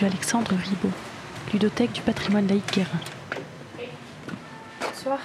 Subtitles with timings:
[0.00, 0.92] rue Alexandre Ribot,
[1.52, 2.88] ludothèque du patrimoine laïque Guérin.
[4.80, 5.18] Bonsoir.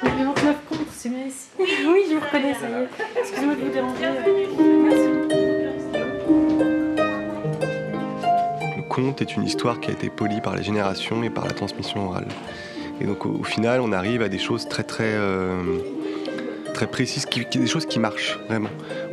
[0.00, 1.48] C'est 29 comptes, c'est bien ici.
[1.58, 2.88] Oui, je vous reconnais, ça y est.
[3.18, 4.06] Excusez-moi de vous déranger.
[8.76, 11.52] Le conte est une histoire qui a été polie par les générations et par la
[11.52, 12.28] transmission orale.
[13.00, 15.78] Et donc au, au final, on arrive à des choses très très euh,
[16.76, 18.68] très précises, qui, qui- des choses qui marchent vraiment.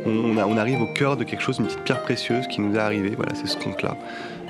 [0.06, 2.60] On, on a- on arrive au cœur de quelque chose, une petite pierre précieuse qui
[2.60, 3.14] nous est arrivée.
[3.16, 3.96] Voilà, c'est ce conte-là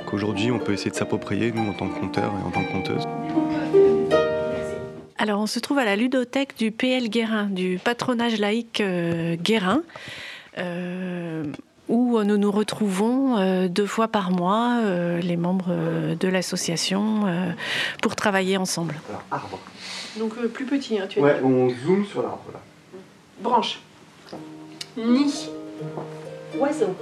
[0.06, 2.72] qu'aujourd'hui on peut essayer de s'approprier nous en tant que conteur et en tant que
[2.72, 3.04] conteuse.
[5.16, 9.82] Alors, on se trouve à la ludothèque du PL Guérin, du patronage laïque euh, Guérin,
[10.58, 11.44] euh,
[11.88, 14.80] où nous nous retrouvons euh, deux fois par mois,
[15.22, 15.72] les membres
[16.18, 17.22] de l'association,
[18.02, 18.96] pour travailler ensemble.
[19.08, 19.58] Alors arbre.
[20.18, 22.60] Donc plus petit, hein, tu Ouais, on zoome sur l'arbre là.
[23.44, 23.78] Branche.
[24.96, 25.50] Nid.
[26.58, 26.94] Oiseau.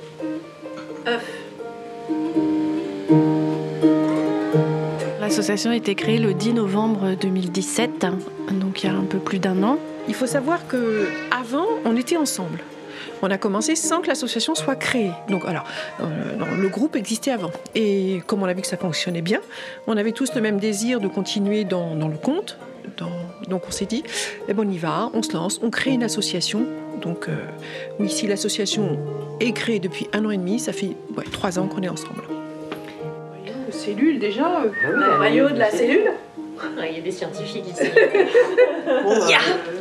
[1.07, 1.25] œuf.
[5.20, 8.19] L'association a été créée le 10 novembre 2017, hein,
[8.51, 9.79] donc il y a un peu plus d'un an.
[10.09, 12.59] Il faut savoir que avant, on était ensemble.
[13.23, 15.13] On a commencé sans que l'association soit créée.
[15.29, 15.65] Donc, alors,
[16.01, 17.53] euh, non, le groupe existait avant.
[17.77, 19.39] Et comme on a vu que ça fonctionnait bien,
[19.87, 22.59] on avait tous le même désir de continuer dans, dans le compte.
[22.97, 24.02] Dans- donc, on s'est dit,
[24.48, 26.66] eh ben, on y va, on se lance, on crée une association.
[27.00, 27.33] Donc, euh,
[27.98, 28.98] oui, si l'association
[29.41, 32.22] est créée depuis un an et demi, ça fait ouais, trois ans qu'on est ensemble.
[33.70, 34.47] Cellule déjà.
[34.62, 36.12] euh, Ah le maillot de la cellule.
[36.89, 37.83] Il y a des scientifiques ici.
[39.05, 39.28] Bon, euh,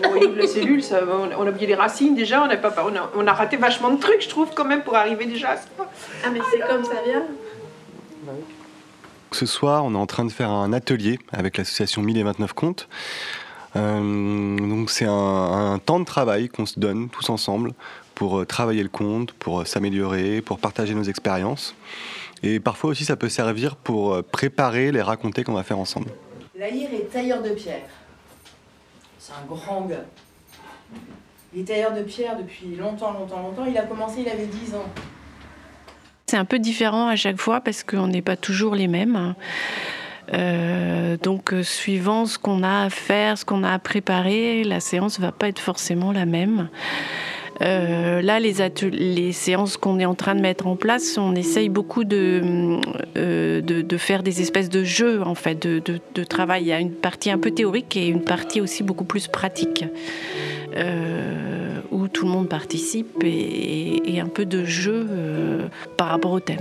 [0.04, 2.42] le maillot de la cellule, ça, on, on a oublié les racines déjà.
[2.44, 4.82] On a, pas, on, a, on a raté vachement de trucs, je trouve, quand même,
[4.82, 5.64] pour arriver déjà à ça.
[6.24, 7.24] Ah, mais c'est comme ça vient
[9.34, 12.90] Ce soir, on est en train de faire un atelier avec l'association 1029 comptes.
[13.78, 17.74] Euh, donc c'est un, temps de travail qu'on se donne tous ensemble
[18.14, 21.76] pour euh, travailler le compte, pour euh, s'améliorer, pour partager nos expériences.
[22.44, 26.08] Et parfois aussi, ça peut servir pour préparer les raconter qu'on va faire ensemble.
[26.58, 27.88] Lahir est tailleur de pierre.
[29.18, 30.06] C'est un grand gars.
[31.54, 33.66] Il est tailleur de pierre depuis longtemps, longtemps, longtemps.
[33.66, 34.86] Il a commencé, il avait 10 ans.
[36.32, 39.36] C'est un peu différent à chaque fois parce qu'on n'est pas toujours les mêmes.
[40.34, 44.80] Euh, donc, euh, suivant ce qu'on a à faire, ce qu'on a à préparer, la
[44.80, 46.70] séance va pas être forcément la même.
[47.62, 48.54] Euh, là, les,
[48.94, 52.80] les séances qu'on est en train de mettre en place, on essaye beaucoup de,
[53.98, 56.64] faire des espèces de jeux, en fait, de, travail.
[56.64, 59.84] Il y a une partie un peu théorique et une partie aussi beaucoup plus pratique,
[62.14, 65.68] tout le monde participe et, un peu de jeu euh,
[65.98, 66.60] par rapport au thème.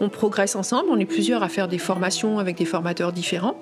[0.00, 3.56] On progresse ensemble, on est plusieurs à faire des formations avec des formateurs différents.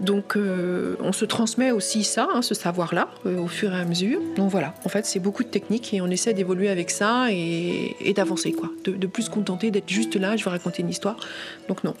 [0.00, 3.84] Donc euh, on se transmet aussi ça, hein, ce savoir-là, euh, au fur et à
[3.84, 4.20] mesure.
[4.36, 7.96] Donc voilà, en fait c'est beaucoup de techniques et on essaie d'évoluer avec ça et,
[8.00, 8.70] et d'avancer quoi.
[8.84, 11.16] De, de plus se contenter d'être juste là, je vais raconter une histoire.
[11.68, 11.94] Donc non,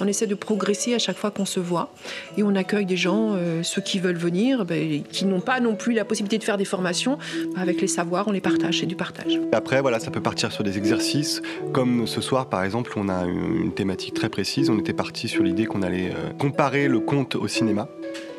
[0.00, 1.90] on, essaie de progresser à chaque fois qu'on se voit
[2.36, 5.74] et on accueille des gens, euh, ceux qui veulent venir, ben, qui n'ont pas non
[5.74, 7.18] plus la possibilité de faire des formations,
[7.56, 9.40] avec les savoirs, on les partage, c'est du partage.
[9.52, 11.42] Après, voilà, ça peut partir sur des exercices,
[11.72, 14.70] comme ce soir par exemple, on a une thématique très précise.
[14.70, 17.88] On était parti sur l'idée qu'on allait euh, comparer le conte au cinéma.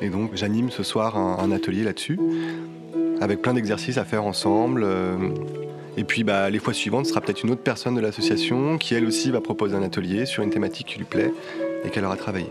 [0.02, 2.20] Et donc j'anime ce soir un, un atelier là-dessus,
[3.22, 4.84] avec plein d'exercices à faire ensemble.
[4.84, 5.18] euh,
[5.98, 8.96] et puis bah, les fois suivantes, ce sera peut-être une autre personne de l'association qui
[8.96, 11.34] elle aussi va proposer un atelier sur une thématique qui lui plaît
[11.84, 12.48] et qu'elle aura travaillé.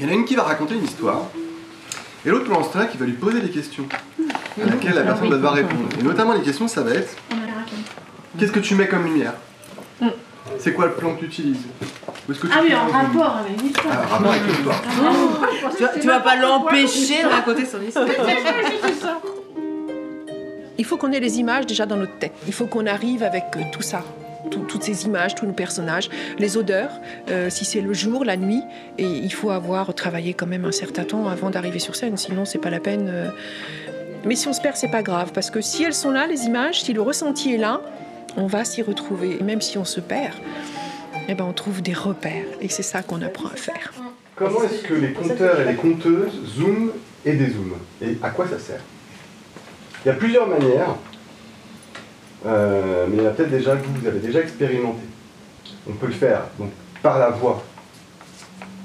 [0.00, 1.28] Il y en a une qui va raconter une histoire,
[2.24, 3.86] et l'autre pendant ce temps-là qui va lui poser des questions
[4.62, 5.88] à laquelle la personne va devoir répondre.
[5.98, 7.16] Et notamment les questions, ça va être
[8.38, 9.34] Qu'est-ce que tu mets comme lumière?
[10.58, 11.58] C'est quoi le plan que tu utilises
[12.28, 13.94] Où est-ce que tu Ah oui, en rapport avec l'histoire.
[13.94, 14.82] Ah, rapport avec l'histoire.
[15.76, 18.06] Tu vas, tu vas pas l'empêcher de raconter son histoire.
[20.78, 22.32] Il faut qu'on ait les images déjà dans notre tête.
[22.46, 24.02] Il faut qu'on arrive avec euh, tout ça.
[24.50, 26.08] Tout- toutes ces images, tous nos personnages,
[26.38, 26.92] les odeurs,
[27.30, 28.62] euh, si c'est le jour, la nuit,
[28.96, 32.44] et il faut avoir travaillé quand même un certain temps avant d'arriver sur scène, sinon
[32.44, 33.08] c'est pas la peine.
[33.12, 33.28] euh.
[34.24, 36.44] Mais si on se perd, c'est pas grave, parce que si elles sont là, les
[36.46, 37.80] images, si le ressenti est là,
[38.38, 39.36] on va s'y retrouver.
[39.40, 40.34] Et même si on se perd,
[41.28, 43.92] eh ben on trouve des repères, et c'est ça qu'on apprend à faire.
[44.36, 46.92] Comment est-ce que les conteurs et les conteuses zooment
[47.26, 48.80] et dézooment Et à quoi ça sert?
[50.04, 50.94] Il y a plusieurs manières,
[52.46, 55.02] euh, mais il y en a peut-être déjà que vous avez déjà expérimenté.
[55.88, 56.70] On peut le faire donc,
[57.02, 57.64] par la voix,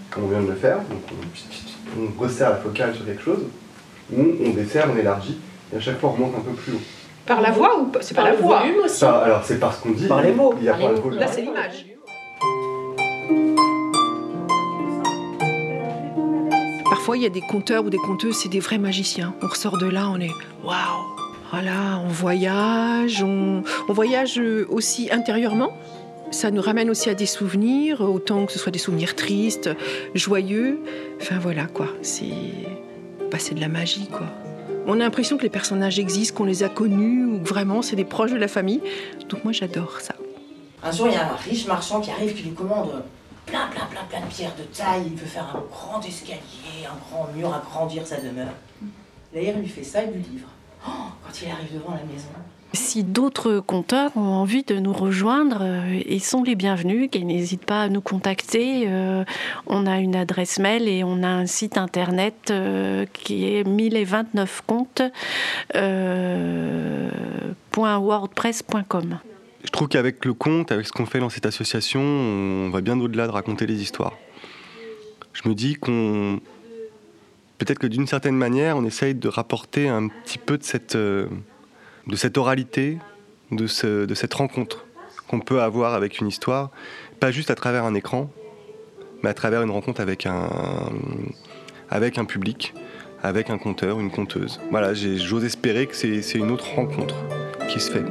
[0.09, 3.43] comme on vient de le faire, donc on, on resserre la focale sur quelque chose,
[4.11, 5.37] ou on desserre, on élargit,
[5.71, 6.81] et à chaque fois on remonte un peu plus haut.
[7.25, 8.01] Par la voix ou pas?
[8.01, 8.59] C'est pas Par la le voix.
[8.61, 9.05] volume aussi.
[9.05, 10.53] Alors c'est parce qu'on dit, Par les mots.
[10.57, 11.03] il y a Par pas les le mots.
[11.03, 11.19] volume.
[11.19, 11.85] Là, c'est l'image.
[16.89, 19.33] parfois, il y a des conteurs ou des conteuses, c'est des vrais magiciens.
[19.41, 20.31] On ressort de là, on est
[20.63, 20.73] waouh
[21.51, 24.39] Voilà, on voyage, on, on voyage
[24.69, 25.75] aussi intérieurement.
[26.31, 29.69] Ça nous ramène aussi à des souvenirs, autant que ce soit des souvenirs tristes,
[30.15, 30.79] joyeux.
[31.21, 32.25] Enfin voilà quoi, c'est
[33.31, 34.25] bah, c'est de la magie quoi.
[34.85, 37.95] On a l'impression que les personnages existent, qu'on les a connus ou que vraiment c'est
[37.95, 38.81] des proches de la famille.
[39.29, 40.13] Donc moi j'adore ça.
[40.83, 43.03] Un jour, il y a un riche marchand qui arrive, qui lui commande
[43.45, 45.03] plein, plein, plein, plein de pierres de taille.
[45.05, 48.53] Il veut faire un grand escalier, un grand mur, agrandir sa demeure.
[49.33, 50.49] D'ailleurs, il lui fait ça, il lui livre.
[50.85, 50.91] Oh,
[51.23, 52.27] quand il arrive devant la maison,
[52.73, 57.65] Si d'autres conteurs ont envie de nous rejoindre, euh, ils sont les bienvenus, qu'ils n'hésitent
[57.65, 58.85] pas à nous contacter.
[58.87, 59.23] Euh,
[59.67, 64.63] on a une adresse mail et on a un site internet euh, qui est 1029
[64.65, 65.03] comptes
[65.75, 67.11] euh,
[67.77, 69.19] .wordpress.com.
[69.63, 72.99] Je trouve qu'avec le conte, avec ce qu'on fait dans cette association, on va bien
[72.99, 74.17] au-delà de raconter les histoires.
[75.33, 76.39] Je me dis qu'on.
[77.59, 80.97] Peut-être que d'une certaine manière, on essaye de rapporter un petit peu de cette,
[82.07, 82.97] de cette oralité,
[83.51, 84.85] de, ce- de cette rencontre
[85.27, 86.69] qu'on peut avoir avec une histoire,
[87.19, 88.29] pas juste à travers un écran,
[89.23, 90.49] mais à travers une rencontre avec un,
[91.89, 92.73] avec un public,
[93.21, 94.59] avec un conteur, une conteuse.
[94.69, 97.15] Voilà, j'ose espérer que c'est une autre rencontre
[97.69, 98.03] qui se fait.